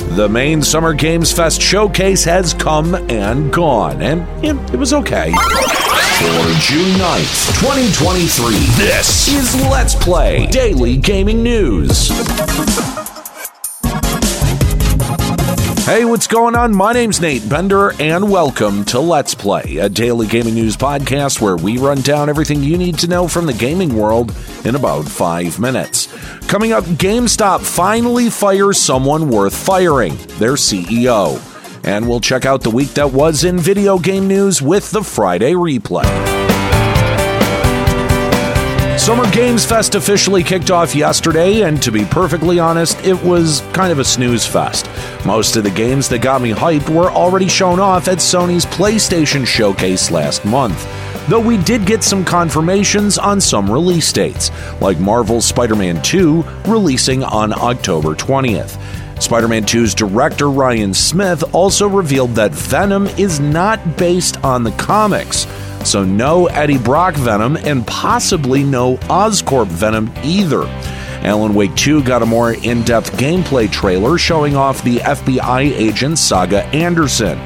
The 0.00 0.28
main 0.28 0.62
Summer 0.62 0.94
Games 0.94 1.30
Fest 1.30 1.60
showcase 1.60 2.24
has 2.24 2.54
come 2.54 2.94
and 3.10 3.52
gone, 3.52 4.00
and 4.02 4.22
it, 4.44 4.56
it 4.72 4.76
was 4.76 4.92
okay. 4.94 5.30
For 5.30 6.46
June 6.60 6.94
9th, 6.98 7.60
2023, 7.60 8.54
this 8.82 9.28
is 9.28 9.54
Let's 9.70 9.94
Play 9.94 10.46
Daily 10.46 10.96
Gaming 10.96 11.42
News. 11.42 12.10
Hey, 15.90 16.04
what's 16.04 16.28
going 16.28 16.54
on? 16.54 16.72
My 16.72 16.92
name's 16.92 17.20
Nate 17.20 17.48
Bender, 17.48 18.00
and 18.00 18.30
welcome 18.30 18.84
to 18.84 19.00
Let's 19.00 19.34
Play, 19.34 19.78
a 19.78 19.88
daily 19.88 20.28
gaming 20.28 20.54
news 20.54 20.76
podcast 20.76 21.40
where 21.40 21.56
we 21.56 21.78
run 21.78 22.00
down 22.02 22.28
everything 22.28 22.62
you 22.62 22.78
need 22.78 22.96
to 23.00 23.08
know 23.08 23.26
from 23.26 23.44
the 23.44 23.52
gaming 23.52 23.96
world 23.96 24.32
in 24.64 24.76
about 24.76 25.04
five 25.08 25.58
minutes. 25.58 26.06
Coming 26.46 26.70
up, 26.70 26.84
GameStop 26.84 27.62
finally 27.62 28.30
fires 28.30 28.78
someone 28.78 29.30
worth 29.30 29.52
firing, 29.52 30.16
their 30.38 30.52
CEO. 30.52 31.44
And 31.84 32.08
we'll 32.08 32.20
check 32.20 32.46
out 32.46 32.62
the 32.62 32.70
week 32.70 32.90
that 32.90 33.10
was 33.10 33.42
in 33.42 33.58
video 33.58 33.98
game 33.98 34.28
news 34.28 34.62
with 34.62 34.92
the 34.92 35.02
Friday 35.02 35.54
replay. 35.54 36.39
Summer 39.10 39.28
Games 39.32 39.66
Fest 39.66 39.96
officially 39.96 40.44
kicked 40.44 40.70
off 40.70 40.94
yesterday, 40.94 41.62
and 41.62 41.82
to 41.82 41.90
be 41.90 42.04
perfectly 42.04 42.60
honest, 42.60 43.04
it 43.04 43.20
was 43.24 43.60
kind 43.72 43.90
of 43.90 43.98
a 43.98 44.04
snooze 44.04 44.46
fest. 44.46 44.88
Most 45.26 45.56
of 45.56 45.64
the 45.64 45.70
games 45.70 46.08
that 46.10 46.22
got 46.22 46.40
me 46.40 46.52
hyped 46.52 46.88
were 46.88 47.10
already 47.10 47.48
shown 47.48 47.80
off 47.80 48.06
at 48.06 48.18
Sony's 48.18 48.64
PlayStation 48.66 49.44
Showcase 49.44 50.12
last 50.12 50.44
month. 50.44 50.86
Though 51.28 51.40
we 51.40 51.56
did 51.56 51.86
get 51.86 52.04
some 52.04 52.24
confirmations 52.24 53.18
on 53.18 53.40
some 53.40 53.68
release 53.68 54.12
dates, 54.12 54.52
like 54.80 55.00
Marvel's 55.00 55.44
Spider 55.44 55.74
Man 55.74 56.00
2 56.02 56.44
releasing 56.68 57.24
on 57.24 57.52
October 57.52 58.14
20th. 58.14 58.80
Spider 59.20 59.48
Man 59.48 59.64
2's 59.64 59.92
director 59.92 60.48
Ryan 60.48 60.94
Smith 60.94 61.52
also 61.52 61.88
revealed 61.88 62.36
that 62.36 62.52
Venom 62.52 63.08
is 63.08 63.40
not 63.40 63.96
based 63.96 64.36
on 64.44 64.62
the 64.62 64.70
comics. 64.72 65.48
So, 65.84 66.04
no 66.04 66.46
Eddie 66.46 66.78
Brock 66.78 67.14
Venom 67.14 67.56
and 67.56 67.86
possibly 67.86 68.62
no 68.62 68.96
Oscorp 69.08 69.66
Venom 69.66 70.12
either. 70.22 70.64
Alan 71.22 71.54
Wake 71.54 71.74
2 71.74 72.02
got 72.02 72.22
a 72.22 72.26
more 72.26 72.54
in 72.54 72.82
depth 72.82 73.12
gameplay 73.18 73.70
trailer 73.70 74.16
showing 74.16 74.56
off 74.56 74.82
the 74.84 74.96
FBI 74.96 75.60
agent 75.60 76.18
Saga 76.18 76.64
Anderson. 76.66 77.38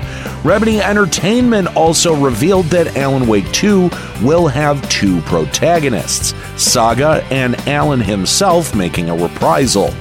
Remedy 0.44 0.80
Entertainment 0.80 1.74
also 1.76 2.14
revealed 2.14 2.66
that 2.66 2.96
Alan 2.96 3.26
Wake 3.26 3.50
2 3.50 3.90
will 4.22 4.46
have 4.46 4.86
two 4.88 5.20
protagonists 5.22 6.34
Saga 6.56 7.24
and 7.30 7.56
Alan 7.66 8.00
himself 8.00 8.74
making 8.76 9.10
a 9.10 9.16
reprisal. 9.16 9.92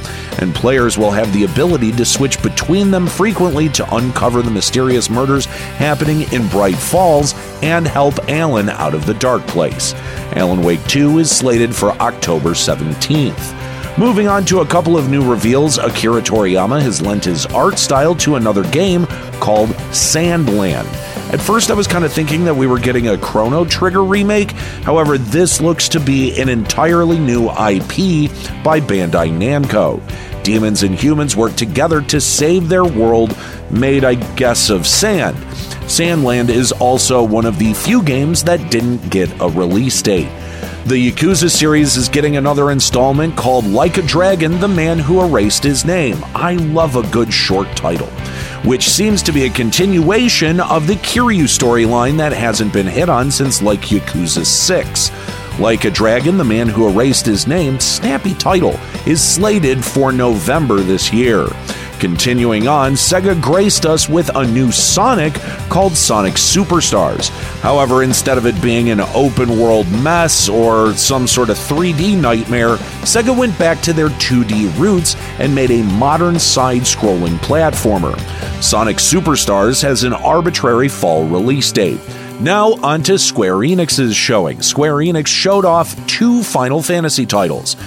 And 0.44 0.54
players 0.54 0.98
will 0.98 1.12
have 1.12 1.32
the 1.32 1.46
ability 1.46 1.94
to 1.94 2.04
switch 2.04 2.44
between 2.44 2.92
them 2.92 3.08
frequently 3.08 3.70
to 3.70 3.96
uncover 3.96 4.42
the 4.42 4.52
mysterious 4.52 5.10
murders 5.10 5.46
happening 5.46 6.30
in 6.34 6.50
Bright 6.50 6.76
Falls 6.76 7.34
and 7.64 7.88
help 7.88 8.16
Alan 8.28 8.68
out 8.70 8.94
of 8.94 9.06
the 9.06 9.14
dark 9.14 9.48
place. 9.48 9.94
Alan 10.36 10.62
Wake 10.62 10.86
2 10.88 11.20
is 11.20 11.32
slated 11.32 11.74
for 11.74 11.92
October 11.92 12.50
17th. 12.50 13.98
Moving 13.98 14.28
on 14.28 14.44
to 14.48 14.60
a 14.60 14.66
couple 14.66 14.98
of 14.98 15.10
new 15.10 15.24
reveals, 15.32 15.78
Akira 15.78 16.22
Toriyama 16.22 16.82
has 16.82 17.02
lent 17.02 17.24
his 17.24 17.46
art 17.46 17.80
style 17.80 18.14
to 18.16 18.36
another 18.36 18.66
game 18.66 19.06
called 19.40 19.70
Sandland. 19.92 20.92
At 21.32 21.40
first, 21.40 21.72
I 21.72 21.74
was 21.74 21.88
kind 21.88 22.04
of 22.04 22.12
thinking 22.12 22.44
that 22.44 22.56
we 22.56 22.68
were 22.68 22.80
getting 22.80 23.08
a 23.08 23.18
Chrono 23.18 23.64
Trigger 23.64 24.04
remake. 24.04 24.52
However, 24.84 25.18
this 25.18 25.62
looks 25.62 25.88
to 25.90 26.02
be 26.02 26.38
an 26.40 26.50
entirely 26.50 27.18
new 27.18 27.46
IP 27.46 28.30
by 28.62 28.82
Bandai 28.82 29.32
Namco. 29.32 30.02
Demons 30.44 30.84
and 30.84 30.94
humans 30.94 31.36
work 31.36 31.56
together 31.56 32.02
to 32.02 32.20
save 32.20 32.70
their 32.70 32.84
world, 32.84 33.38
made, 33.72 34.04
I 34.04 34.16
guess, 34.36 34.70
of 34.70 34.86
sand. 34.86 35.38
Sandland 35.88 36.50
is 36.50 36.72
also 36.72 37.24
one 37.24 37.46
of 37.46 37.58
the 37.60 37.74
few 37.74 38.04
games 38.04 38.44
that 38.44 38.72
didn't 38.72 39.10
get 39.10 39.30
a 39.42 39.50
release 39.50 40.02
date. 40.02 40.30
The 40.86 41.12
Yakuza 41.12 41.50
series 41.50 41.96
is 41.96 42.10
getting 42.10 42.36
another 42.36 42.70
installment 42.70 43.38
called 43.38 43.66
Like 43.66 43.98
a 43.98 44.02
Dragon 44.02 44.60
The 44.60 44.68
Man 44.68 45.00
Who 45.00 45.22
Erased 45.22 45.64
His 45.64 45.86
Name. 45.86 46.18
I 46.36 46.56
love 46.56 46.98
a 46.98 47.10
good 47.10 47.34
short 47.34 47.74
title, 47.78 48.08
which 48.66 48.90
seems 48.90 49.24
to 49.24 49.32
be 49.32 49.46
a 49.46 49.50
continuation 49.50 50.60
of 50.60 50.88
the 50.88 50.96
Kiryu 50.96 51.44
storyline 51.44 52.18
that 52.18 52.34
hasn't 52.34 52.74
been 52.74 52.86
hit 52.86 53.08
on 53.08 53.32
since 53.32 53.62
Like 53.62 53.80
Yakuza 53.80 54.46
6. 54.46 55.10
Like 55.60 55.86
a 55.86 55.92
Dragon, 55.92 56.38
The 56.38 56.44
Man 56.44 56.68
Who 56.68 56.90
Erased 56.90 57.28
His 57.28 57.46
Name, 57.46 57.80
snappy 57.80 58.34
title, 58.34 58.80
is 59.06 59.22
slated 59.22 59.86
for 59.86 60.12
November 60.12 60.80
this 60.80 61.14
year. 61.14 61.48
Continuing 62.00 62.68
on, 62.68 62.94
Sega 62.94 63.40
graced 63.40 63.86
us 63.86 64.10
with 64.10 64.36
a 64.36 64.48
new 64.48 64.72
Sonic 64.72 65.34
called 65.70 65.96
Sonic 65.96 66.34
Superstars. 66.34 67.30
However, 67.62 68.02
instead 68.02 68.40
of 68.40 68.48
it 68.48 68.60
being 68.64 68.90
an 68.90 69.00
open 69.14 69.60
world 69.60 69.90
mess 70.02 70.50
or 70.50 70.94
some 70.96 71.28
sort 71.28 71.52
of 71.52 71.58
3D 71.58 72.20
nightmare, 72.20 72.78
Sega 73.06 73.38
went 73.38 73.58
back 73.60 73.80
to 73.84 73.94
their 73.94 74.10
2D 74.10 74.78
roots 74.80 75.16
and 75.38 75.54
made 75.54 75.70
a 75.70 75.84
modern 75.84 76.40
side 76.40 76.82
scrolling 76.82 77.38
platformer. 77.38 78.20
Sonic 78.62 78.98
Superstars 78.98 79.84
has 79.84 80.04
an 80.04 80.14
arbitrary 80.14 80.90
fall 80.90 81.26
release 81.28 81.72
date. 81.72 82.00
Now, 82.44 82.74
on 82.84 83.04
to 83.04 83.18
Square 83.18 83.60
Enix's 83.60 84.14
showing. 84.14 84.62
Square 84.62 84.96
Enix 84.96 85.28
showed 85.28 85.64
off 85.64 85.96
two 86.08 86.44
Final 86.44 86.82
Fantasy 86.82 87.26
titles. 87.26 87.78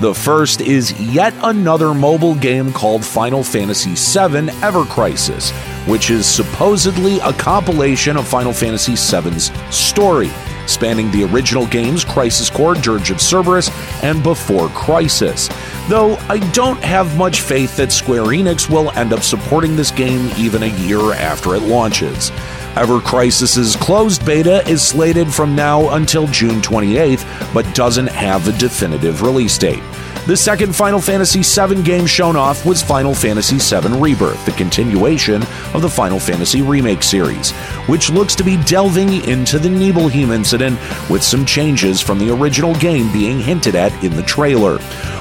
The 0.00 0.12
first 0.12 0.60
is 0.60 1.00
yet 1.00 1.32
another 1.44 1.94
mobile 1.94 2.34
game 2.34 2.72
called 2.72 3.04
Final 3.04 3.44
Fantasy 3.44 3.94
VII 3.94 4.50
Ever 4.64 4.84
Crisis, 4.86 5.52
which 5.86 6.10
is 6.10 6.26
supposedly 6.26 7.20
a 7.20 7.32
compilation 7.34 8.16
of 8.16 8.26
Final 8.26 8.52
Fantasy 8.52 8.96
VII's 8.96 9.52
story, 9.72 10.30
spanning 10.66 11.08
the 11.12 11.22
original 11.32 11.66
games 11.68 12.04
Crisis 12.04 12.50
Core, 12.50 12.74
Dirge 12.74 13.12
of 13.12 13.20
Cerberus, 13.20 13.70
and 14.02 14.24
Before 14.24 14.70
Crisis. 14.70 15.48
Though 15.88 16.16
I 16.28 16.38
don't 16.50 16.82
have 16.82 17.16
much 17.16 17.42
faith 17.42 17.76
that 17.76 17.92
Square 17.92 18.24
Enix 18.24 18.68
will 18.68 18.90
end 18.98 19.12
up 19.12 19.22
supporting 19.22 19.76
this 19.76 19.92
game 19.92 20.32
even 20.36 20.64
a 20.64 20.78
year 20.78 21.12
after 21.12 21.54
it 21.54 21.62
launches. 21.62 22.32
Ever 22.76 23.00
Crisis's 23.00 23.74
closed 23.76 24.24
beta 24.24 24.66
is 24.68 24.80
slated 24.80 25.32
from 25.32 25.56
now 25.56 25.94
until 25.96 26.26
June 26.28 26.60
28th, 26.60 27.52
but 27.52 27.74
doesn't 27.74 28.06
have 28.06 28.46
a 28.46 28.58
definitive 28.58 29.22
release 29.22 29.58
date. 29.58 29.82
The 30.26 30.36
second 30.36 30.76
Final 30.76 31.00
Fantasy 31.00 31.42
VII 31.42 31.82
game 31.82 32.06
shown 32.06 32.36
off 32.36 32.66
was 32.66 32.82
Final 32.82 33.14
Fantasy 33.14 33.56
VII 33.56 33.98
Rebirth, 33.98 34.44
the 34.44 34.52
continuation 34.52 35.42
of 35.74 35.80
the 35.80 35.88
Final 35.88 36.20
Fantasy 36.20 36.60
Remake 36.60 37.02
series, 37.02 37.52
which 37.88 38.10
looks 38.10 38.36
to 38.36 38.44
be 38.44 38.62
delving 38.64 39.24
into 39.24 39.58
the 39.58 39.70
Nibelheim 39.70 40.30
incident 40.30 40.78
with 41.08 41.22
some 41.22 41.46
changes 41.46 42.02
from 42.02 42.18
the 42.18 42.30
original 42.30 42.74
game 42.76 43.10
being 43.12 43.40
hinted 43.40 43.74
at 43.74 43.92
in 44.04 44.14
the 44.14 44.22
trailer. 44.22 44.78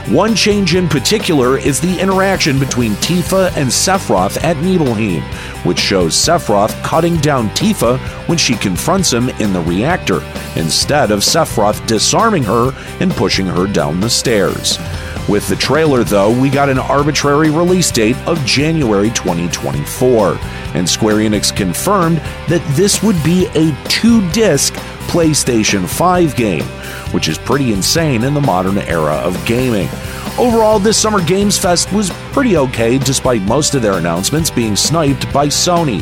One 0.09 0.35
change 0.35 0.75
in 0.75 0.89
particular 0.89 1.57
is 1.57 1.79
the 1.79 1.99
interaction 1.99 2.59
between 2.59 2.93
Tifa 2.93 3.55
and 3.55 3.69
Sephiroth 3.69 4.43
at 4.43 4.57
Nibelheim, 4.57 5.21
which 5.63 5.79
shows 5.79 6.13
Sephiroth 6.13 6.83
cutting 6.83 7.17
down 7.17 7.49
Tifa 7.51 7.99
when 8.27 8.37
she 8.37 8.55
confronts 8.55 9.13
him 9.13 9.29
in 9.29 9.53
the 9.53 9.61
reactor, 9.61 10.21
instead 10.55 11.11
of 11.11 11.19
Sephiroth 11.19 11.85
disarming 11.87 12.43
her 12.43 12.73
and 12.99 13.11
pushing 13.11 13.45
her 13.45 13.65
down 13.65 13.99
the 13.99 14.09
stairs. 14.09 14.77
With 15.27 15.47
the 15.47 15.55
trailer, 15.55 16.03
though, 16.03 16.31
we 16.39 16.49
got 16.49 16.69
an 16.69 16.79
arbitrary 16.79 17.49
release 17.49 17.91
date 17.91 18.17
of 18.27 18.43
January 18.45 19.09
2024, 19.09 20.37
and 20.73 20.89
Square 20.89 21.17
Enix 21.17 21.55
confirmed 21.55 22.17
that 22.47 22.65
this 22.75 23.03
would 23.03 23.21
be 23.23 23.47
a 23.53 23.75
two 23.87 24.27
disc 24.31 24.73
PlayStation 25.09 25.87
5 25.87 26.35
game, 26.35 26.63
which 27.11 27.27
is 27.27 27.37
pretty 27.37 27.73
insane 27.73 28.23
in 28.23 28.33
the 28.33 28.41
modern 28.41 28.77
era 28.77 29.15
of 29.15 29.43
gaming. 29.45 29.89
Overall, 30.37 30.79
this 30.79 30.97
Summer 30.97 31.21
Games 31.21 31.57
Fest 31.57 31.91
was 31.91 32.11
pretty 32.31 32.55
okay, 32.57 32.97
despite 32.97 33.41
most 33.41 33.75
of 33.75 33.81
their 33.81 33.97
announcements 33.97 34.49
being 34.49 34.75
sniped 34.75 35.31
by 35.33 35.47
Sony. 35.47 35.99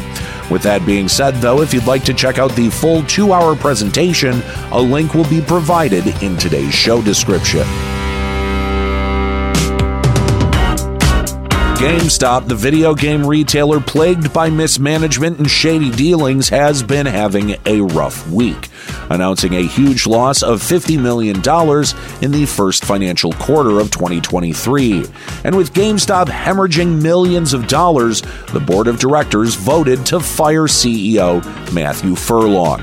With 0.51 0.61
that 0.63 0.85
being 0.85 1.07
said, 1.07 1.35
though, 1.35 1.61
if 1.61 1.73
you'd 1.73 1.87
like 1.87 2.03
to 2.03 2.13
check 2.13 2.37
out 2.37 2.51
the 2.55 2.69
full 2.69 3.01
two 3.03 3.33
hour 3.33 3.55
presentation, 3.55 4.41
a 4.71 4.79
link 4.79 5.13
will 5.13 5.27
be 5.27 5.41
provided 5.41 6.05
in 6.21 6.37
today's 6.37 6.73
show 6.73 7.01
description. 7.01 7.65
GameStop, 11.77 12.47
the 12.47 12.55
video 12.55 12.95
game 12.95 13.23
retailer 13.23 13.79
plagued 13.79 14.33
by 14.33 14.49
mismanagement 14.49 15.37
and 15.37 15.47
shady 15.47 15.91
dealings, 15.91 16.49
has 16.49 16.81
been 16.81 17.05
having 17.05 17.55
a 17.67 17.81
rough 17.81 18.27
week, 18.31 18.69
announcing 19.11 19.53
a 19.53 19.61
huge 19.61 20.07
loss 20.07 20.41
of 20.41 20.59
$50 20.59 20.99
million 20.99 21.37
in 22.23 22.31
the 22.31 22.47
first 22.47 22.83
financial 22.83 23.31
quarter 23.33 23.79
of 23.79 23.91
2023. 23.91 25.05
And 25.43 25.55
with 25.55 25.71
GameStop 25.71 26.25
hemorrhaging 26.25 26.99
millions 26.99 27.53
of 27.53 27.67
dollars, 27.67 28.23
the 28.53 28.59
board 28.59 28.87
of 28.87 28.97
directors 28.97 29.53
voted 29.53 30.03
to 30.07 30.19
fire 30.19 30.65
CEO 30.65 31.43
Matthew 31.73 32.15
Furlong. 32.15 32.81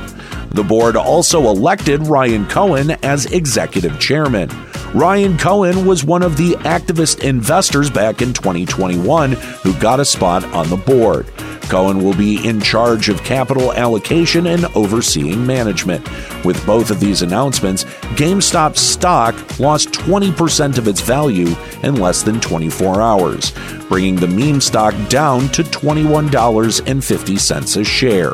The 0.50 0.62
board 0.62 0.94
also 0.94 1.48
elected 1.48 2.06
Ryan 2.06 2.46
Cohen 2.46 2.92
as 3.02 3.26
executive 3.26 3.98
chairman. 3.98 4.50
Ryan 4.94 5.36
Cohen 5.36 5.84
was 5.86 6.04
one 6.04 6.22
of 6.22 6.36
the 6.36 6.52
activist 6.52 7.24
investors 7.24 7.90
back 7.90 8.22
in 8.22 8.32
2021 8.32 9.32
who 9.32 9.76
got 9.80 9.98
a 9.98 10.04
spot 10.04 10.44
on 10.54 10.70
the 10.70 10.76
board. 10.76 11.26
Cohen 11.62 12.04
will 12.04 12.14
be 12.14 12.46
in 12.46 12.60
charge 12.60 13.08
of 13.08 13.24
capital 13.24 13.72
allocation 13.72 14.46
and 14.46 14.66
overseeing 14.76 15.44
management. 15.44 16.08
With 16.44 16.64
both 16.64 16.92
of 16.92 17.00
these 17.00 17.22
announcements, 17.22 17.82
GameStop 18.14 18.76
stock 18.76 19.34
lost 19.58 19.88
20% 19.88 20.78
of 20.78 20.86
its 20.86 21.00
value 21.00 21.56
in 21.82 21.96
less 21.96 22.22
than 22.22 22.40
24 22.40 23.02
hours, 23.02 23.52
bringing 23.88 24.14
the 24.14 24.28
meme 24.28 24.60
stock 24.60 24.94
down 25.08 25.48
to 25.48 25.64
$21.50 25.64 27.80
a 27.80 27.84
share 27.84 28.30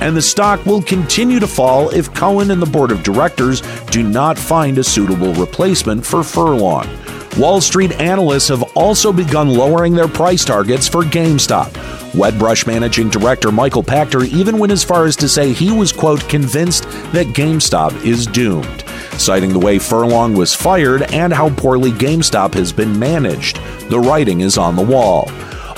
and 0.00 0.16
the 0.16 0.22
stock 0.22 0.64
will 0.66 0.82
continue 0.82 1.40
to 1.40 1.46
fall 1.46 1.90
if 1.90 2.12
Cohen 2.14 2.50
and 2.50 2.60
the 2.60 2.66
board 2.66 2.90
of 2.90 3.02
directors 3.02 3.62
do 3.86 4.02
not 4.02 4.38
find 4.38 4.78
a 4.78 4.84
suitable 4.84 5.32
replacement 5.34 6.04
for 6.04 6.22
Furlong. 6.22 6.88
Wall 7.36 7.60
Street 7.60 7.90
analysts 8.00 8.48
have 8.48 8.62
also 8.76 9.12
begun 9.12 9.50
lowering 9.50 9.94
their 9.94 10.06
price 10.06 10.44
targets 10.44 10.86
for 10.86 11.02
GameStop. 11.02 11.68
Wedbush 12.12 12.64
managing 12.64 13.10
director 13.10 13.50
Michael 13.50 13.82
Pachter 13.82 14.24
even 14.24 14.58
went 14.58 14.72
as 14.72 14.84
far 14.84 15.04
as 15.04 15.16
to 15.16 15.28
say 15.28 15.52
he 15.52 15.72
was, 15.72 15.90
quote, 15.90 16.28
convinced 16.28 16.84
that 17.12 17.26
GameStop 17.34 18.04
is 18.04 18.26
doomed, 18.26 18.84
citing 19.18 19.52
the 19.52 19.58
way 19.58 19.80
Furlong 19.80 20.34
was 20.34 20.54
fired 20.54 21.02
and 21.12 21.32
how 21.32 21.50
poorly 21.50 21.90
GameStop 21.90 22.54
has 22.54 22.72
been 22.72 22.96
managed. 22.96 23.56
The 23.90 23.98
writing 23.98 24.40
is 24.40 24.56
on 24.56 24.76
the 24.76 24.82
wall. 24.82 25.28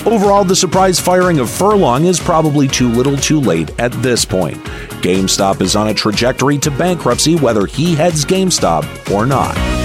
Overall, 0.07 0.45
the 0.45 0.55
surprise 0.55 1.01
firing 1.01 1.37
of 1.39 1.49
Furlong 1.49 2.05
is 2.05 2.17
probably 2.17 2.65
too 2.65 2.87
little 2.87 3.17
too 3.17 3.41
late 3.41 3.77
at 3.77 3.91
this 4.01 4.23
point. 4.23 4.55
GameStop 5.03 5.59
is 5.59 5.75
on 5.75 5.89
a 5.89 5.93
trajectory 5.93 6.57
to 6.59 6.71
bankruptcy 6.71 7.35
whether 7.35 7.65
he 7.65 7.93
heads 7.93 8.23
GameStop 8.23 9.13
or 9.13 9.25
not. 9.25 9.76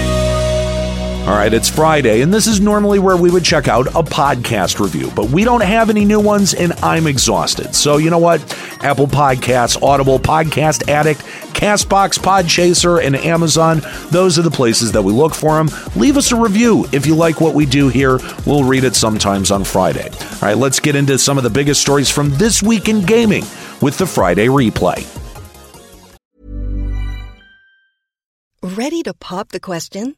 All 1.23 1.29
right, 1.29 1.53
it's 1.53 1.69
Friday, 1.69 2.19
and 2.19 2.33
this 2.33 2.47
is 2.47 2.59
normally 2.59 2.99
where 2.99 3.15
we 3.15 3.31
would 3.31 3.45
check 3.45 3.69
out 3.69 3.87
a 3.87 4.03
podcast 4.03 4.81
review, 4.81 5.09
but 5.15 5.29
we 5.29 5.45
don't 5.45 5.63
have 5.63 5.89
any 5.89 6.03
new 6.03 6.19
ones, 6.19 6.53
and 6.53 6.73
I'm 6.83 7.07
exhausted. 7.07 7.73
So, 7.73 7.95
you 7.95 8.09
know 8.09 8.17
what? 8.17 8.41
Apple 8.83 9.07
Podcasts, 9.07 9.81
Audible, 9.81 10.19
Podcast 10.19 10.89
Addict, 10.89 11.21
Castbox, 11.53 12.19
Podchaser, 12.19 13.01
and 13.01 13.15
Amazon, 13.15 13.81
those 14.11 14.37
are 14.37 14.41
the 14.41 14.51
places 14.51 14.91
that 14.91 15.01
we 15.01 15.13
look 15.13 15.33
for 15.33 15.55
them. 15.55 15.69
Leave 15.95 16.17
us 16.17 16.33
a 16.33 16.35
review 16.35 16.85
if 16.91 17.05
you 17.05 17.15
like 17.15 17.39
what 17.39 17.55
we 17.55 17.65
do 17.65 17.87
here. 17.87 18.19
We'll 18.45 18.65
read 18.65 18.83
it 18.83 18.93
sometimes 18.93 19.49
on 19.49 19.63
Friday. 19.63 20.09
All 20.09 20.39
right, 20.41 20.57
let's 20.57 20.81
get 20.81 20.97
into 20.97 21.17
some 21.17 21.37
of 21.37 21.45
the 21.45 21.49
biggest 21.49 21.79
stories 21.79 22.09
from 22.09 22.31
this 22.31 22.61
week 22.61 22.89
in 22.89 22.99
gaming 23.05 23.45
with 23.81 23.97
the 23.97 24.05
Friday 24.05 24.47
replay. 24.47 25.07
Ready 28.61 29.03
to 29.03 29.13
pop 29.13 29.49
the 29.49 29.61
question? 29.61 30.17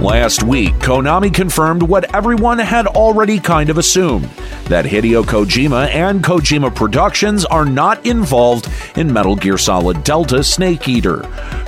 Last 0.00 0.42
week, 0.44 0.72
Konami 0.76 1.32
confirmed 1.32 1.82
what 1.82 2.14
everyone 2.14 2.58
had 2.58 2.86
already 2.86 3.38
kind 3.38 3.68
of 3.68 3.76
assumed 3.76 4.24
that 4.64 4.86
Hideo 4.86 5.22
Kojima 5.24 5.88
and 5.88 6.24
Kojima 6.24 6.74
Productions 6.74 7.44
are 7.44 7.66
not 7.66 8.06
involved 8.06 8.66
in 8.96 9.12
Metal 9.12 9.36
Gear 9.36 9.58
Solid 9.58 10.02
Delta 10.02 10.42
Snake 10.42 10.88
Eater. 10.88 11.18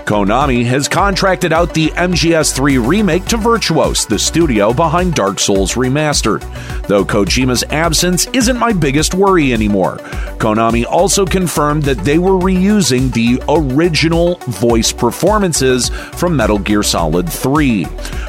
Konami 0.06 0.64
has 0.64 0.88
contracted 0.88 1.52
out 1.52 1.74
the 1.74 1.88
MGS3 1.90 2.86
remake 2.86 3.24
to 3.26 3.36
Virtuos, 3.36 4.08
the 4.08 4.18
studio 4.18 4.72
behind 4.72 5.14
Dark 5.14 5.38
Souls 5.38 5.74
Remastered. 5.74 6.40
Though 6.86 7.04
Kojima's 7.04 7.64
absence 7.64 8.26
isn't 8.32 8.58
my 8.58 8.72
biggest 8.72 9.14
worry 9.14 9.52
anymore. 9.52 9.98
Konami 10.38 10.84
also 10.84 11.24
confirmed 11.24 11.82
that 11.84 11.98
they 11.98 12.18
were 12.18 12.32
reusing 12.32 13.12
the 13.12 13.42
original 13.48 14.36
voice 14.48 14.90
performances 14.90 15.88
from 15.88 16.36
Metal 16.36 16.58
Gear 16.58 16.82
Solid 16.82 17.28
3. 17.28 17.86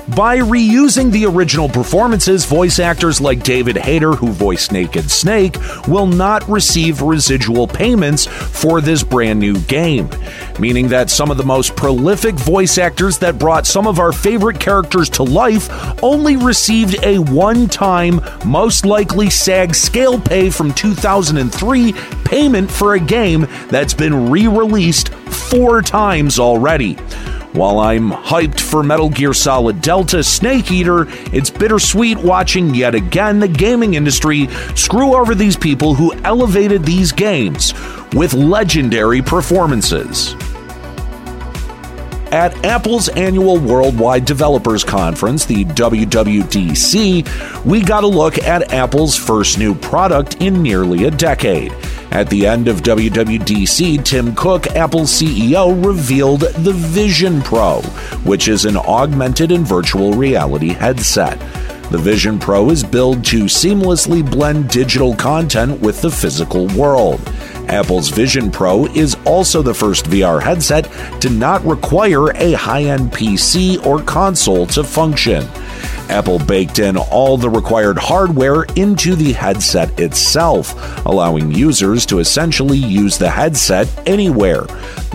By 0.10 0.40
reusing 0.40 1.14
the 1.14 1.26
original 1.26 1.70
performances, 1.70 2.44
voice 2.44 2.78
actors 2.78 3.22
like 3.22 3.42
David 3.42 3.78
Hayter, 3.78 4.12
who 4.12 4.28
voiced 4.32 4.74
Naked 4.74 5.10
Snake, 5.10 5.56
will 5.88 6.08
not 6.08 6.48
receive 6.50 7.02
residual 7.02 7.68
payments 7.68 8.26
for 8.26 8.82
this 8.82 9.02
brand 9.02 9.40
new 9.40 9.58
game, 9.62 10.10
meaning 10.60 10.90
that 10.90 11.10
some 11.10 11.32
of 11.32 11.38
the 11.38 11.46
most 11.46 11.78
prolific 11.78 12.36
voice 12.36 12.78
actors 12.78 13.18
that 13.20 13.40
brought 13.40 13.66
some 13.66 13.88
of 13.88 13.98
our 13.98 14.12
favorite 14.12 14.60
characters 14.60 15.10
to 15.12 15.24
life 15.24 15.70
only 16.04 16.36
received 16.36 17.02
a 17.06 17.20
one 17.20 17.70
time, 17.70 18.20
most 18.46 18.86
likely 18.86 19.30
SAG 19.30 19.74
scale 19.74 20.20
pay 20.20 20.50
from 20.50 20.74
2003 20.74 21.94
payment 22.26 22.70
for 22.70 22.96
a 22.96 23.00
game 23.00 23.48
that's 23.70 23.94
been 23.94 24.30
re 24.30 24.50
released 24.50 25.14
four 25.14 25.82
times 25.82 26.40
already. 26.40 26.98
While 27.54 27.80
I'm 27.82 28.10
hyped 28.10 28.60
for 28.60 28.82
Metal 28.82 29.10
Gear 29.10 29.32
Solid 29.32 29.80
Delta 29.80 30.24
Snake 30.24 30.72
Eater, 30.72 31.06
it's 31.32 31.52
bittersweet 31.52 32.18
watching 32.18 32.74
yet 32.74 32.96
again 32.96 33.40
the 33.40 33.48
gaming 33.48 33.94
industry 33.94 34.48
screw 34.74 35.14
over 35.16 35.36
these 35.36 35.56
people 35.56 35.94
who 35.94 36.16
elevated 36.24 36.84
these 36.84 37.12
games 37.12 37.76
with 38.14 38.34
legendary 38.34 39.22
performances. 39.22 40.34
At 42.32 42.66
Apple's 42.66 43.08
annual 43.10 43.60
Worldwide 43.60 44.26
Developers 44.26 44.84
Conference, 44.84 45.46
the 45.46 45.66
WWDC, 45.66 47.64
we 47.66 47.82
got 47.84 48.04
a 48.04 48.08
look 48.08 48.40
at 48.40 48.74
Apple's 48.74 49.16
first 49.16 49.60
new 49.60 49.76
product 49.76 50.42
in 50.42 50.64
nearly 50.64 51.04
a 51.04 51.12
decade. 51.12 51.72
At 52.14 52.30
the 52.30 52.46
end 52.46 52.68
of 52.68 52.84
WWDC, 52.84 54.06
Tim 54.06 54.36
Cook, 54.36 54.68
Apple's 54.76 55.10
CEO, 55.10 55.84
revealed 55.84 56.42
the 56.42 56.72
Vision 56.72 57.42
Pro, 57.42 57.82
which 58.24 58.48
is 58.48 58.66
an 58.66 58.78
augmented 58.78 59.52
and 59.52 59.66
virtual 59.66 60.14
reality 60.14 60.74
headset. 60.74 61.40
The 61.90 61.98
Vision 61.98 62.38
Pro 62.38 62.70
is 62.70 62.84
built 62.84 63.26
to 63.26 63.46
seamlessly 63.46 64.30
blend 64.30 64.70
digital 64.70 65.16
content 65.16 65.82
with 65.82 66.04
the 66.04 66.12
physical 66.12 66.68
world. 66.78 67.20
Apple's 67.68 68.10
Vision 68.10 68.52
Pro 68.52 68.86
is 68.86 69.18
also 69.26 69.64
the 69.64 69.74
first 69.74 70.06
VR 70.06 70.40
headset 70.40 70.84
to 71.20 71.32
not 71.32 71.66
require 71.66 72.30
a 72.36 72.54
high 72.54 72.84
end 72.84 73.12
PC 73.12 73.84
or 73.88 74.04
console 74.04 74.68
to 74.68 74.84
function. 74.84 75.48
Apple 76.10 76.40
baked 76.40 76.80
in 76.80 76.98
all 76.98 77.38
the 77.38 77.50
required 77.50 77.98
hardware 77.98 78.64
into 78.76 79.16
the 79.16 79.34
headset 79.34 80.00
itself, 80.00 81.06
allowing 81.06 81.52
users 81.52 82.06
to 82.08 82.20
essentially 82.20 82.78
use 82.78 83.18
the 83.18 83.30
headset 83.30 83.88
anywhere. 84.08 84.66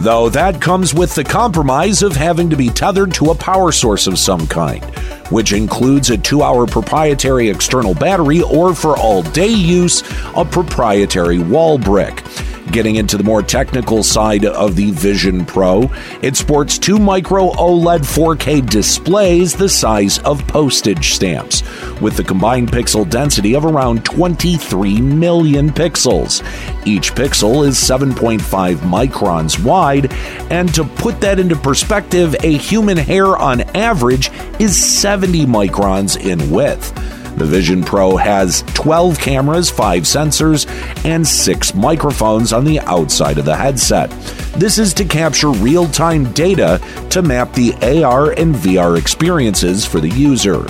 Though 0.00 0.28
that 0.30 0.60
comes 0.60 0.94
with 0.94 1.14
the 1.14 1.24
compromise 1.24 2.02
of 2.02 2.14
having 2.14 2.50
to 2.50 2.56
be 2.56 2.68
tethered 2.68 3.12
to 3.14 3.30
a 3.30 3.34
power 3.34 3.72
source 3.72 4.06
of 4.06 4.18
some 4.18 4.46
kind, 4.46 4.84
which 5.30 5.52
includes 5.52 6.10
a 6.10 6.18
two 6.18 6.42
hour 6.42 6.66
proprietary 6.66 7.48
external 7.48 7.94
battery 7.94 8.42
or, 8.42 8.74
for 8.74 8.96
all 8.96 9.22
day 9.22 9.48
use, 9.48 10.02
a 10.36 10.44
proprietary 10.44 11.38
wall 11.38 11.78
brick. 11.78 12.22
Getting 12.72 12.96
into 12.96 13.16
the 13.16 13.24
more 13.24 13.42
technical 13.42 14.02
side 14.02 14.44
of 14.44 14.76
the 14.76 14.90
Vision 14.90 15.46
Pro, 15.46 15.90
it 16.22 16.36
sports 16.36 16.78
two 16.78 16.98
micro 16.98 17.50
OLED 17.52 18.00
4K 18.00 18.68
displays 18.68 19.54
the 19.56 19.68
size 19.68 20.18
of 20.20 20.46
postage 20.46 21.14
stamps, 21.14 21.62
with 22.00 22.16
the 22.16 22.22
combined 22.22 22.70
pixel 22.70 23.08
density 23.08 23.54
of 23.54 23.64
around 23.64 24.04
23 24.04 25.00
million 25.00 25.70
pixels. 25.70 26.42
Each 26.86 27.12
pixel 27.14 27.66
is 27.66 27.76
7.5 27.76 28.76
microns 28.76 29.62
wide, 29.64 30.12
and 30.52 30.72
to 30.74 30.84
put 30.84 31.20
that 31.22 31.40
into 31.40 31.56
perspective, 31.56 32.36
a 32.42 32.56
human 32.58 32.98
hair 32.98 33.36
on 33.36 33.62
average 33.74 34.30
is 34.60 34.76
70 34.76 35.46
microns 35.46 36.20
in 36.20 36.50
width. 36.50 36.92
The 37.38 37.44
Vision 37.44 37.84
Pro 37.84 38.16
has 38.16 38.62
12 38.74 39.18
cameras, 39.18 39.70
5 39.70 40.02
sensors, 40.02 40.66
and 41.04 41.26
6 41.26 41.74
microphones 41.74 42.52
on 42.52 42.64
the 42.64 42.80
outside 42.80 43.38
of 43.38 43.44
the 43.44 43.56
headset. 43.56 44.10
This 44.56 44.78
is 44.78 44.92
to 44.94 45.04
capture 45.04 45.50
real 45.50 45.86
time 45.86 46.32
data 46.32 46.80
to 47.10 47.22
map 47.22 47.52
the 47.52 47.74
AR 48.02 48.32
and 48.32 48.54
VR 48.54 48.98
experiences 48.98 49.84
for 49.84 50.00
the 50.00 50.08
user. 50.08 50.64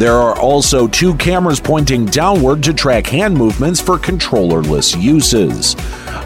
There 0.00 0.14
are 0.14 0.34
also 0.38 0.88
two 0.88 1.14
cameras 1.16 1.60
pointing 1.60 2.06
downward 2.06 2.62
to 2.62 2.72
track 2.72 3.06
hand 3.06 3.36
movements 3.36 3.82
for 3.82 3.98
controllerless 3.98 4.98
uses. 4.98 5.76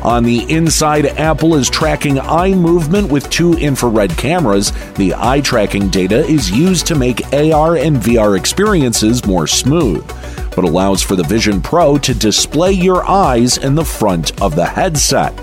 On 0.04 0.22
the 0.22 0.48
inside, 0.48 1.06
Apple 1.06 1.56
is 1.56 1.68
tracking 1.68 2.20
eye 2.20 2.54
movement 2.54 3.10
with 3.10 3.28
two 3.30 3.54
infrared 3.54 4.16
cameras. 4.16 4.70
The 4.92 5.12
eye 5.16 5.40
tracking 5.40 5.88
data 5.88 6.24
is 6.24 6.52
used 6.52 6.86
to 6.86 6.94
make 6.94 7.26
AR 7.32 7.76
and 7.76 7.96
VR 7.96 8.38
experiences 8.38 9.26
more 9.26 9.48
smooth, 9.48 10.06
but 10.54 10.62
allows 10.62 11.02
for 11.02 11.16
the 11.16 11.24
Vision 11.24 11.60
Pro 11.60 11.98
to 11.98 12.14
display 12.14 12.70
your 12.70 13.04
eyes 13.10 13.58
in 13.58 13.74
the 13.74 13.84
front 13.84 14.40
of 14.40 14.54
the 14.54 14.66
headset. 14.66 15.36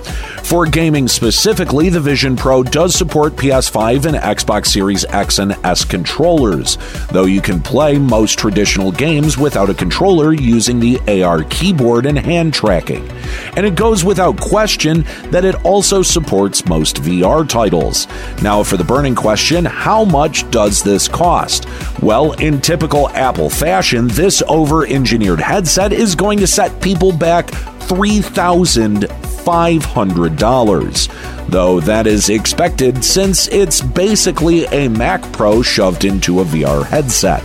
For 0.44 0.66
gaming 0.66 1.08
specifically, 1.08 1.88
the 1.90 2.02
Vision 2.02 2.36
Pro 2.36 2.62
does 2.62 2.94
support 2.94 3.38
PS5 3.38 4.06
and 4.06 4.18
Xbox 4.18 4.68
Series 4.68 5.06
X 5.06 5.40
and 5.40 5.54
S 5.64 5.86
controllers, 5.86 6.78
though 7.12 7.26
you 7.26 7.42
can 7.42 7.62
play 7.62 7.98
most 7.98 8.38
traditional 8.38 8.92
games 8.92 9.38
without 9.38 9.70
a 9.70 9.74
controller 9.74 10.34
using 10.34 10.80
the 10.80 11.00
AR 11.24 11.44
keyboard 11.46 12.06
and 12.06 12.20
hand 12.20 12.54
tracking. 12.54 13.10
And 13.56 13.66
it 13.66 13.76
goes 13.76 14.04
without 14.04 14.42
question 14.42 15.06
that 15.30 15.46
it 15.46 15.56
also 15.64 16.02
supports 16.02 16.66
most 16.66 16.98
VR 16.98 17.48
titles. 17.48 18.08
Now, 18.42 18.62
for 18.62 18.76
the 18.76 18.84
burning 18.84 19.16
question, 19.16 19.64
how 19.64 20.04
much 20.04 20.50
does 20.52 20.84
this 20.84 21.08
cost? 21.08 21.66
Well, 22.02 22.34
in 22.34 22.60
typical 22.60 23.08
Apple 23.10 23.50
fashion, 23.50 24.10
this 24.10 24.44
over 24.50 24.86
engineered 24.86 25.40
headset 25.40 25.94
is 25.94 26.14
going 26.14 26.40
to 26.40 26.48
set 26.48 26.82
people 26.82 27.14
back 27.14 27.52
3000 27.96 29.08
$500, 29.42 31.48
though 31.48 31.80
that 31.80 32.06
is 32.06 32.30
expected 32.30 33.04
since 33.04 33.48
it's 33.48 33.82
basically 33.82 34.66
a 34.66 34.88
Mac 34.88 35.22
Pro 35.34 35.62
shoved 35.62 36.06
into 36.06 36.42
a 36.42 36.46
VR 36.46 36.86
headset. 36.86 37.44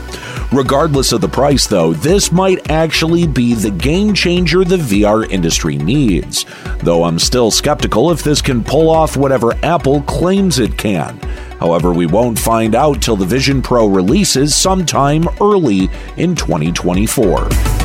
Regardless 0.52 1.12
of 1.12 1.22
the 1.22 1.28
price, 1.28 1.66
though, 1.66 1.92
this 1.92 2.30
might 2.30 2.70
actually 2.70 3.26
be 3.26 3.54
the 3.54 3.70
game 3.70 4.14
changer 4.14 4.62
the 4.62 4.76
VR 4.76 5.28
industry 5.30 5.76
needs, 5.76 6.44
though 6.82 7.04
I'm 7.04 7.18
still 7.18 7.50
skeptical 7.50 8.10
if 8.10 8.22
this 8.22 8.42
can 8.42 8.62
pull 8.62 8.90
off 8.90 9.16
whatever 9.16 9.54
Apple 9.64 10.02
claims 10.02 10.58
it 10.58 10.76
can. 10.76 11.18
However, 11.58 11.92
we 11.92 12.06
won't 12.06 12.38
find 12.38 12.74
out 12.74 13.02
till 13.02 13.16
the 13.16 13.24
Vision 13.24 13.62
Pro 13.62 13.86
releases 13.86 14.54
sometime 14.54 15.26
early 15.40 15.88
in 16.16 16.36
2024. 16.36 17.75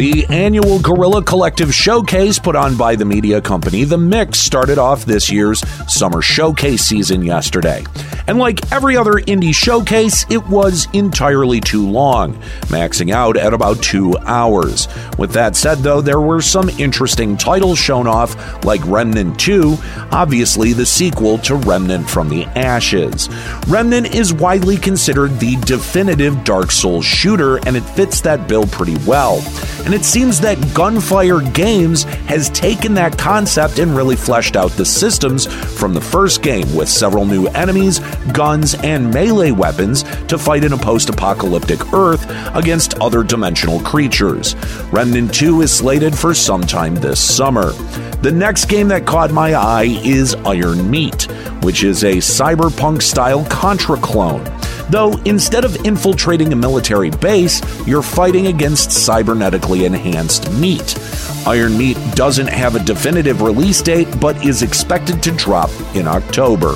The 0.00 0.24
annual 0.30 0.78
Guerrilla 0.78 1.22
Collective 1.22 1.74
Showcase 1.74 2.38
put 2.38 2.56
on 2.56 2.78
by 2.78 2.96
the 2.96 3.04
media 3.04 3.38
company 3.42 3.84
The 3.84 3.98
Mix 3.98 4.38
started 4.38 4.78
off 4.78 5.04
this 5.04 5.30
year's 5.30 5.60
summer 5.92 6.22
showcase 6.22 6.86
season 6.86 7.22
yesterday. 7.22 7.84
And 8.26 8.38
like 8.38 8.72
every 8.72 8.96
other 8.96 9.14
indie 9.14 9.54
showcase, 9.54 10.24
it 10.30 10.46
was 10.46 10.88
entirely 10.94 11.60
too 11.60 11.86
long, 11.86 12.34
maxing 12.68 13.12
out 13.12 13.36
at 13.36 13.52
about 13.52 13.82
two 13.82 14.16
hours. 14.20 14.88
With 15.18 15.32
that 15.32 15.54
said, 15.54 15.78
though, 15.78 16.00
there 16.00 16.20
were 16.20 16.40
some 16.40 16.70
interesting 16.70 17.36
titles 17.36 17.78
shown 17.78 18.06
off, 18.06 18.64
like 18.64 18.80
Remnant 18.86 19.38
2, 19.38 19.76
obviously 20.12 20.72
the 20.72 20.86
sequel 20.86 21.36
to 21.38 21.56
Remnant 21.56 22.08
from 22.08 22.30
the 22.30 22.44
Ashes. 22.56 23.28
Remnant 23.66 24.14
is 24.14 24.32
widely 24.32 24.78
considered 24.78 25.38
the 25.40 25.56
definitive 25.56 26.42
Dark 26.44 26.70
Souls 26.70 27.04
shooter, 27.04 27.58
and 27.66 27.76
it 27.76 27.82
fits 27.82 28.22
that 28.22 28.48
bill 28.48 28.66
pretty 28.66 28.96
well. 29.06 29.42
And 29.84 29.89
it 29.94 30.04
seems 30.04 30.40
that 30.40 30.58
Gunfire 30.74 31.40
Games 31.40 32.04
has 32.28 32.50
taken 32.50 32.94
that 32.94 33.16
concept 33.16 33.78
and 33.78 33.96
really 33.96 34.14
fleshed 34.14 34.54
out 34.54 34.70
the 34.72 34.84
systems 34.84 35.46
from 35.78 35.94
the 35.94 36.00
first 36.00 36.42
game 36.42 36.74
with 36.74 36.88
several 36.88 37.24
new 37.24 37.46
enemies, 37.48 37.98
guns, 38.32 38.74
and 38.74 39.12
melee 39.12 39.52
weapons 39.52 40.02
to 40.26 40.36
fight 40.36 40.64
in 40.64 40.74
a 40.74 40.76
post 40.76 41.08
apocalyptic 41.08 41.94
Earth 41.94 42.26
against 42.54 43.00
other 43.00 43.22
dimensional 43.22 43.80
creatures. 43.80 44.54
Remnant 44.92 45.32
2 45.34 45.62
is 45.62 45.72
slated 45.72 46.16
for 46.16 46.34
sometime 46.34 46.94
this 46.94 47.18
summer. 47.18 47.72
The 48.20 48.32
next 48.32 48.66
game 48.66 48.88
that 48.88 49.06
caught 49.06 49.32
my 49.32 49.54
eye 49.54 49.98
is 50.04 50.34
Iron 50.44 50.90
Meat, 50.90 51.22
which 51.62 51.84
is 51.84 52.04
a 52.04 52.16
cyberpunk 52.16 53.00
style 53.00 53.46
Contra 53.46 53.96
clone. 53.96 54.44
Though 54.90 55.12
instead 55.24 55.64
of 55.64 55.76
infiltrating 55.86 56.52
a 56.52 56.56
military 56.56 57.10
base, 57.10 57.60
you're 57.86 58.02
fighting 58.02 58.48
against 58.48 58.90
cybernetically 58.90 59.86
enhanced 59.86 60.50
meat. 60.52 60.98
Iron 61.46 61.78
Meat 61.78 61.96
doesn't 62.14 62.48
have 62.48 62.74
a 62.74 62.84
definitive 62.84 63.40
release 63.40 63.80
date, 63.80 64.08
but 64.20 64.44
is 64.44 64.62
expected 64.62 65.22
to 65.22 65.30
drop 65.32 65.70
in 65.94 66.06
October. 66.06 66.74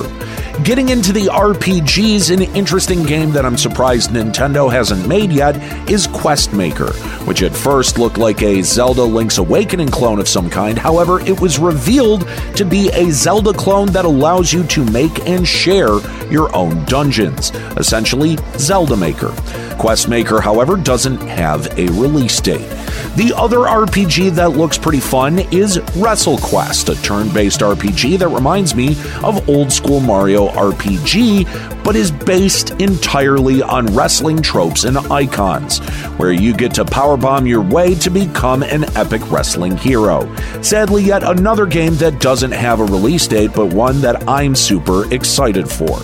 Getting 0.63 0.89
into 0.89 1.11
the 1.11 1.25
RPGs, 1.25 2.33
an 2.33 2.41
interesting 2.55 3.03
game 3.03 3.31
that 3.31 3.45
I'm 3.45 3.57
surprised 3.57 4.11
Nintendo 4.11 4.71
hasn't 4.71 5.05
made 5.05 5.31
yet 5.31 5.57
is 5.89 6.07
Questmaker, 6.07 6.93
which 7.27 7.43
at 7.43 7.53
first 7.53 7.99
looked 7.99 8.17
like 8.17 8.41
a 8.41 8.61
Zelda 8.61 9.03
Link's 9.03 9.37
Awakening 9.37 9.89
clone 9.89 10.17
of 10.17 10.29
some 10.29 10.49
kind. 10.49 10.77
However, 10.77 11.19
it 11.19 11.39
was 11.39 11.59
revealed 11.59 12.27
to 12.55 12.63
be 12.63 12.89
a 12.93 13.11
Zelda 13.11 13.53
clone 13.53 13.91
that 13.91 14.05
allows 14.05 14.53
you 14.53 14.63
to 14.63 14.85
make 14.85 15.27
and 15.27 15.45
share 15.45 15.99
your 16.31 16.55
own 16.55 16.85
dungeons, 16.85 17.51
essentially 17.77 18.37
Zelda 18.57 18.95
Maker. 18.95 19.29
Questmaker, 19.77 20.41
however, 20.41 20.77
doesn't 20.77 21.19
have 21.27 21.67
a 21.77 21.87
release 21.87 22.39
date. 22.39 22.71
The 23.15 23.33
other 23.37 23.59
RPG 23.59 24.31
that 24.35 24.51
looks 24.51 24.77
pretty 24.77 24.99
fun 24.99 25.39
is 25.53 25.77
WrestleQuest, 25.77 26.91
a 26.91 27.01
turn 27.01 27.29
based 27.29 27.61
RPG 27.61 28.19
that 28.19 28.27
reminds 28.27 28.75
me 28.75 28.97
of 29.23 29.47
old 29.47 29.71
school 29.71 30.01
Mario 30.01 30.49
RPG, 30.49 31.45
but 31.85 31.95
is 31.95 32.11
based 32.11 32.71
entirely 32.81 33.61
on 33.61 33.85
wrestling 33.95 34.41
tropes 34.41 34.83
and 34.83 34.97
icons, 34.97 35.77
where 36.17 36.33
you 36.33 36.51
get 36.53 36.73
to 36.73 36.83
powerbomb 36.83 37.47
your 37.47 37.61
way 37.61 37.93
to 37.93 38.09
become 38.09 38.63
an 38.63 38.83
epic 38.97 39.21
wrestling 39.31 39.77
hero. 39.77 40.35
Sadly, 40.63 41.03
yet 41.03 41.23
another 41.23 41.67
game 41.67 41.93
that 41.97 42.19
doesn't 42.19 42.51
have 42.51 42.79
a 42.79 42.85
release 42.85 43.27
date, 43.27 43.51
but 43.55 43.67
one 43.67 44.01
that 44.01 44.27
I'm 44.27 44.55
super 44.55 45.13
excited 45.13 45.69
for. 45.69 45.99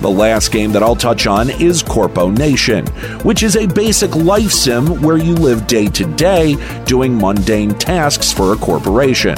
The 0.00 0.10
last 0.10 0.52
game 0.52 0.70
that 0.72 0.82
I'll 0.82 0.94
touch 0.94 1.26
on 1.26 1.50
is 1.50 1.82
Corpo 1.82 2.30
Nation, 2.30 2.86
which 3.24 3.42
is 3.42 3.56
a 3.56 3.66
basic 3.66 4.14
life 4.14 4.52
sim 4.52 5.02
where 5.02 5.16
you 5.16 5.34
live 5.34 5.66
day 5.66 5.86
to 5.86 6.04
day 6.14 6.56
doing 6.84 7.18
mundane 7.18 7.74
tasks 7.74 8.32
for 8.32 8.52
a 8.52 8.56
corporation. 8.56 9.36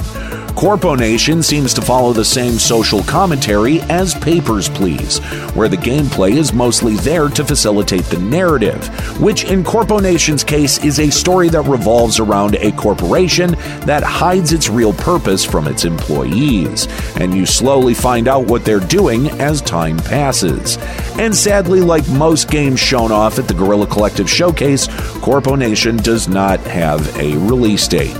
Corpo 0.57 0.95
Nation 0.95 1.43
seems 1.43 1.75
to 1.75 1.83
follow 1.83 2.15
the 2.15 2.25
same 2.25 2.55
social 2.55 3.03
commentary 3.03 3.83
as 3.83 4.15
Papers, 4.15 4.71
Please, 4.71 5.19
where 5.55 5.69
the 5.69 5.77
gameplay 5.77 6.33
is 6.33 6.55
mostly 6.55 6.97
there 6.97 7.29
to 7.29 7.45
facilitate 7.45 8.05
the 8.05 8.19
narrative, 8.19 8.89
which 9.21 9.45
in 9.45 9.63
Corpo 9.63 9.99
Nation's 9.99 10.43
case 10.43 10.83
is 10.83 10.99
a 10.99 11.11
story 11.11 11.51
that 11.51 11.61
revolves 11.69 12.19
around 12.19 12.55
a 12.55 12.73
corporation 12.73 13.51
that 13.81 14.03
hides 14.03 14.55
its 14.55 14.71
real 14.71 14.95
purpose 14.95 15.45
from 15.45 15.69
its 15.69 15.85
employees, 15.85 16.89
and 17.17 17.35
you 17.35 17.45
slowly 17.45 17.93
find 17.93 18.27
out 18.27 18.47
what 18.47 18.65
they're 18.65 18.81
doing 18.81 19.29
as 19.39 19.61
time 19.61 19.99
passes. 19.99 20.79
And 21.19 21.37
sadly, 21.37 21.83
like 21.83 22.09
most 22.09 22.51
games 22.51 22.81
shown 22.81 23.13
off 23.13 23.39
at 23.39 23.47
the 23.47 23.55
Guerrilla 23.55 23.87
Collective 23.87 24.29
Showcase, 24.29 24.89
Corpo 25.21 25.55
Nation 25.55 25.99
does 25.99 26.29
not 26.29 26.61
have 26.61 27.15
a 27.19 27.37
release 27.37 27.87
date. 27.87 28.17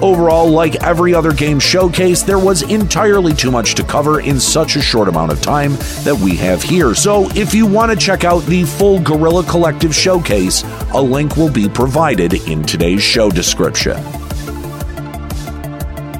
Overall, 0.00 0.48
like 0.48 0.76
every 0.76 1.12
other 1.12 1.32
game 1.32 1.58
showcase, 1.58 2.22
there 2.22 2.38
was 2.38 2.62
entirely 2.62 3.34
too 3.34 3.50
much 3.50 3.74
to 3.74 3.82
cover 3.82 4.20
in 4.20 4.38
such 4.38 4.76
a 4.76 4.80
short 4.80 5.08
amount 5.08 5.32
of 5.32 5.40
time 5.40 5.72
that 6.04 6.16
we 6.22 6.36
have 6.36 6.62
here. 6.62 6.94
So, 6.94 7.28
if 7.30 7.52
you 7.52 7.66
want 7.66 7.90
to 7.90 7.96
check 7.96 8.22
out 8.22 8.44
the 8.44 8.64
full 8.64 9.00
Guerrilla 9.00 9.42
Collective 9.44 9.94
showcase, 9.94 10.62
a 10.92 11.02
link 11.02 11.36
will 11.36 11.50
be 11.50 11.68
provided 11.68 12.34
in 12.48 12.62
today's 12.62 13.02
show 13.02 13.28
description. 13.28 13.96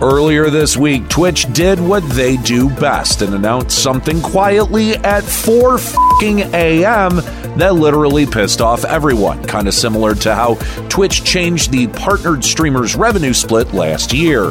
Earlier 0.01 0.49
this 0.49 0.77
week, 0.77 1.09
Twitch 1.09 1.53
did 1.53 1.81
what 1.81 2.09
they 2.11 2.37
do 2.37 2.71
best 2.71 3.23
and 3.23 3.35
announced 3.35 3.83
something 3.83 4.21
quietly 4.23 4.95
at 4.97 5.25
4 5.25 5.79
a.m. 6.23 7.21
that 7.61 7.75
literally 7.75 8.27
pissed 8.27 8.61
off 8.61 8.85
everyone, 8.85 9.45
kind 9.45 9.69
of 9.69 9.75
similar 9.75 10.15
to 10.15 10.35
how 10.35 10.55
Twitch 10.89 11.25
changed 11.25 11.71
the 11.71 11.87
partnered 11.89 12.45
streamers 12.45 12.95
revenue 12.95 13.33
split 13.33 13.73
last 13.73 14.13
year. 14.13 14.51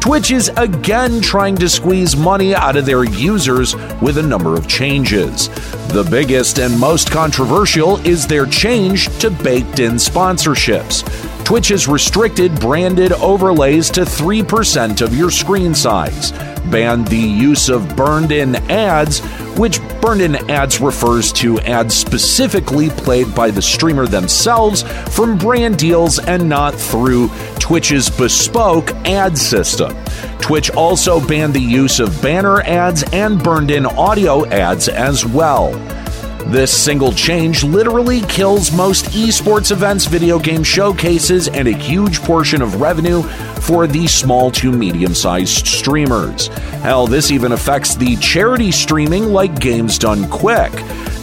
Twitch 0.00 0.30
is 0.30 0.50
again 0.58 1.22
trying 1.22 1.56
to 1.56 1.68
squeeze 1.68 2.14
money 2.14 2.54
out 2.54 2.76
of 2.76 2.84
their 2.84 3.04
users 3.04 3.74
with 4.02 4.18
a 4.18 4.22
number 4.22 4.54
of 4.54 4.68
changes. 4.68 5.48
The 5.88 6.06
biggest 6.10 6.58
and 6.58 6.78
most 6.78 7.10
controversial 7.10 7.96
is 8.06 8.26
their 8.26 8.44
change 8.44 9.08
to 9.20 9.30
baked 9.30 9.78
in 9.78 9.92
sponsorships. 9.92 11.02
Twitch 11.44 11.68
has 11.68 11.88
restricted 11.88 12.54
branded 12.60 13.12
overlays 13.12 13.88
to 13.90 14.02
3% 14.02 15.00
of 15.00 15.14
your 15.14 15.30
screen 15.30 15.74
size, 15.74 16.32
banned 16.70 17.06
the 17.08 17.16
use 17.16 17.68
of 17.68 17.96
burned 17.96 18.32
in 18.32 18.56
ads, 18.70 19.20
which 19.58 19.80
burned 20.00 20.20
in 20.20 20.36
ads 20.50 20.80
refers 20.80 21.32
to 21.32 21.58
ads 21.60 21.94
specifically 21.94 22.90
played 22.90 23.34
by 23.34 23.50
the 23.50 23.62
streamer 23.62 24.06
themselves 24.06 24.82
from 25.14 25.38
brand 25.38 25.78
deals 25.78 26.18
and 26.18 26.48
not 26.48 26.74
through 26.74 27.28
Twitch's 27.58 28.10
bespoke 28.10 28.90
ad 29.06 29.36
system. 29.38 29.94
Twitch 30.40 30.70
also 30.70 31.26
banned 31.26 31.54
the 31.54 31.60
use 31.60 32.00
of 32.00 32.20
banner 32.20 32.60
ads 32.62 33.02
and 33.12 33.42
burned 33.42 33.70
in 33.70 33.86
audio 33.86 34.46
ads 34.46 34.88
as 34.88 35.24
well. 35.24 35.72
This 36.46 36.72
single 36.72 37.12
change 37.12 37.64
literally 37.64 38.20
kills 38.22 38.70
most 38.70 39.06
esports 39.06 39.72
events, 39.72 40.04
video 40.04 40.38
game 40.38 40.62
showcases, 40.62 41.48
and 41.48 41.66
a 41.66 41.76
huge 41.76 42.20
portion 42.20 42.62
of 42.62 42.80
revenue 42.80 43.22
for 43.62 43.86
the 43.86 44.06
small 44.06 44.50
to 44.52 44.70
medium 44.70 45.14
sized 45.14 45.66
streamers. 45.66 46.48
Hell, 46.82 47.06
this 47.06 47.30
even 47.30 47.52
affects 47.52 47.96
the 47.96 48.16
charity 48.16 48.70
streaming 48.70 49.32
like 49.32 49.58
Games 49.58 49.98
Done 49.98 50.28
Quick. 50.28 50.72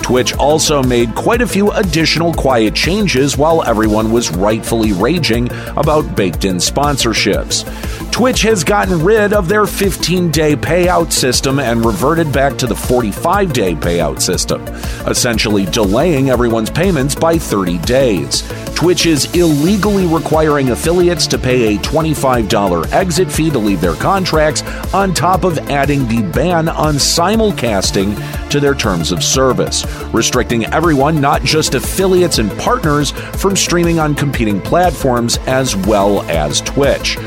Twitch 0.02 0.36
also 0.36 0.82
made 0.82 1.14
quite 1.14 1.42
a 1.42 1.48
few 1.48 1.72
additional 1.72 2.34
quiet 2.34 2.74
changes 2.74 3.38
while 3.38 3.64
everyone 3.64 4.12
was 4.12 4.32
rightfully 4.32 4.92
raging 4.92 5.48
about 5.78 6.16
baked 6.16 6.44
in 6.44 6.56
sponsorships. 6.56 7.64
Twitch 8.12 8.42
has 8.42 8.64
gotten 8.64 9.04
rid 9.04 9.32
of 9.34 9.48
their 9.48 9.66
15 9.66 10.30
day 10.32 10.56
payout 10.56 11.12
system 11.12 11.60
and 11.60 11.84
reverted 11.84 12.32
back 12.32 12.58
to 12.58 12.68
the 12.68 12.76
45 12.76 13.54
day 13.54 13.74
payout 13.74 14.22
system, 14.22 14.62
essentially 15.08 15.66
delaying 15.66 16.30
everyone's 16.30 16.70
payments 16.70 17.16
by 17.16 17.38
30 17.38 17.78
days. 17.80 18.44
Twitch 18.76 19.06
is 19.06 19.34
illegally 19.34 20.08
requiring 20.08 20.72
affiliates 20.72 21.26
to 21.28 21.38
pay 21.38 21.76
a 21.76 21.80
$25 21.80 22.92
exit 22.92 23.32
fee 23.32 23.50
to 23.50 23.60
leave 23.60 23.80
their 23.80 23.96
contracts, 23.96 24.62
on 24.94 25.14
top 25.14 25.44
of 25.44 25.58
adding 25.70 26.08
the 26.08 26.22
ban 26.34 26.68
on 26.68 26.96
simulcasting 26.96 28.16
to 28.50 28.60
their 28.60 28.76
terms 28.76 29.12
of 29.12 29.24
service, 29.24 29.86
restricting 30.14 30.66
everyone, 30.66 31.22
not 31.22 31.44
just 31.44 31.76
affiliates 31.76 32.40
and 32.40 32.52
partners, 32.60 33.12
from 33.12 33.56
streaming 33.56 34.00
on 34.00 34.14
competing 34.16 34.60
platforms 34.60 35.38
as 35.48 35.76
well 35.76 36.24
as 36.24 36.60
Twitch. 36.62 37.18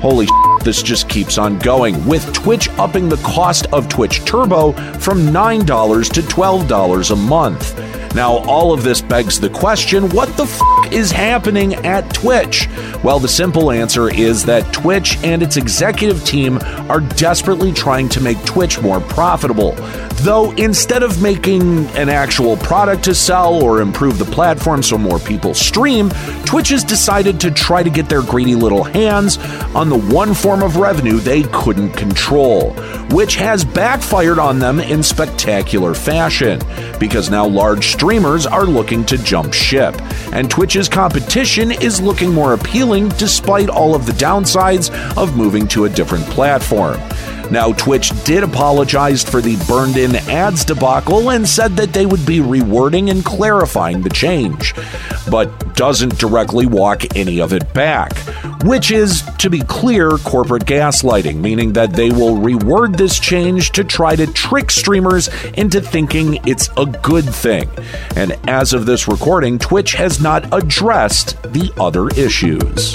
Holy 0.00 0.26
shit, 0.26 0.57
this 0.60 0.82
just 0.82 1.08
keeps 1.08 1.38
on 1.38 1.58
going, 1.58 2.04
with 2.06 2.32
Twitch 2.32 2.68
upping 2.78 3.08
the 3.08 3.16
cost 3.18 3.66
of 3.72 3.88
Twitch 3.88 4.24
Turbo 4.24 4.72
from 4.98 5.20
$9 5.20 6.12
to 6.12 6.20
$12 6.20 7.10
a 7.10 7.16
month. 7.16 8.14
Now, 8.14 8.38
all 8.38 8.72
of 8.72 8.82
this 8.82 9.00
begs 9.00 9.38
the 9.38 9.50
question 9.50 10.08
what 10.10 10.34
the 10.36 10.44
f 10.44 10.92
is 10.92 11.10
happening 11.10 11.74
at 11.86 12.12
Twitch? 12.14 12.68
Well, 13.04 13.18
the 13.18 13.28
simple 13.28 13.70
answer 13.70 14.12
is 14.12 14.44
that 14.46 14.72
Twitch 14.72 15.18
and 15.22 15.42
its 15.42 15.56
executive 15.56 16.24
team 16.24 16.58
are 16.88 17.00
desperately 17.00 17.72
trying 17.72 18.08
to 18.10 18.20
make 18.20 18.42
Twitch 18.44 18.80
more 18.80 19.00
profitable. 19.00 19.72
Though 20.22 20.50
instead 20.52 21.04
of 21.04 21.22
making 21.22 21.86
an 21.90 22.08
actual 22.08 22.56
product 22.56 23.04
to 23.04 23.14
sell 23.14 23.62
or 23.62 23.80
improve 23.80 24.18
the 24.18 24.24
platform 24.24 24.82
so 24.82 24.98
more 24.98 25.20
people 25.20 25.54
stream, 25.54 26.10
Twitch 26.44 26.70
has 26.70 26.82
decided 26.82 27.38
to 27.40 27.50
try 27.52 27.82
to 27.82 27.90
get 27.90 28.08
their 28.08 28.22
greedy 28.22 28.56
little 28.56 28.82
hands 28.82 29.38
on 29.76 29.90
the 29.90 29.98
one 29.98 30.34
form 30.48 30.62
of 30.62 30.76
revenue 30.78 31.18
they 31.18 31.42
couldn't 31.52 31.90
control, 31.90 32.70
which 33.10 33.34
has 33.34 33.66
backfired 33.66 34.38
on 34.38 34.58
them 34.58 34.80
in 34.80 35.02
spectacular 35.02 35.92
fashion 35.92 36.58
because 36.98 37.28
now 37.28 37.46
large 37.46 37.88
streamers 37.88 38.46
are 38.46 38.64
looking 38.64 39.04
to 39.04 39.18
jump 39.18 39.52
ship, 39.52 39.94
and 40.32 40.50
Twitch's 40.50 40.88
competition 40.88 41.70
is 41.70 42.00
looking 42.00 42.32
more 42.32 42.54
appealing 42.54 43.10
despite 43.18 43.68
all 43.68 43.94
of 43.94 44.06
the 44.06 44.12
downsides 44.12 44.90
of 45.18 45.36
moving 45.36 45.68
to 45.68 45.84
a 45.84 45.88
different 45.90 46.24
platform. 46.24 46.98
Now, 47.50 47.72
Twitch 47.72 48.12
did 48.24 48.44
apologize 48.44 49.24
for 49.24 49.40
the 49.40 49.56
burned 49.66 49.96
in 49.96 50.16
ads 50.28 50.64
debacle 50.64 51.30
and 51.30 51.48
said 51.48 51.76
that 51.76 51.94
they 51.94 52.04
would 52.04 52.26
be 52.26 52.40
rewording 52.40 53.10
and 53.10 53.24
clarifying 53.24 54.02
the 54.02 54.10
change, 54.10 54.74
but 55.30 55.74
doesn't 55.74 56.18
directly 56.18 56.66
walk 56.66 57.16
any 57.16 57.40
of 57.40 57.54
it 57.54 57.72
back, 57.72 58.16
which 58.64 58.90
is, 58.90 59.22
to 59.38 59.48
be 59.48 59.60
clear, 59.60 60.10
corporate 60.18 60.66
gaslighting, 60.66 61.36
meaning 61.36 61.72
that 61.72 61.94
they 61.94 62.10
will 62.10 62.36
reword 62.36 62.96
this 62.96 63.18
change 63.18 63.70
to 63.72 63.82
try 63.82 64.14
to 64.14 64.26
trick 64.26 64.70
streamers 64.70 65.28
into 65.54 65.80
thinking 65.80 66.40
it's 66.46 66.68
a 66.76 66.84
good 66.84 67.24
thing. 67.24 67.68
And 68.14 68.32
as 68.46 68.74
of 68.74 68.84
this 68.84 69.08
recording, 69.08 69.58
Twitch 69.58 69.94
has 69.94 70.20
not 70.20 70.52
addressed 70.52 71.42
the 71.44 71.72
other 71.78 72.08
issues. 72.08 72.94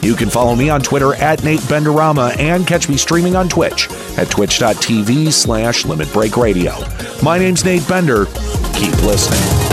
You 0.00 0.14
can 0.14 0.30
follow 0.30 0.54
me 0.54 0.70
on 0.70 0.80
Twitter 0.80 1.14
at 1.14 1.42
Nate 1.42 1.60
Benderama 1.60 2.38
and 2.38 2.66
catch 2.66 2.88
me 2.88 2.96
streaming 2.96 3.34
on 3.34 3.48
Twitch 3.48 3.88
at 4.16 4.30
twitch.tv 4.30 5.32
slash 5.32 5.84
Limit 5.84 6.12
Break 6.12 6.36
Radio. 6.36 6.74
My 7.22 7.38
name's 7.38 7.64
Nate 7.64 7.86
Bender. 7.88 8.26
Keep 8.74 8.94
listening. 9.02 9.68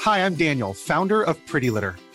Hi, 0.00 0.26
I'm 0.26 0.34
Daniel, 0.34 0.74
founder 0.74 1.22
of 1.22 1.38
Pretty 1.46 1.70
Litter. 1.70 1.96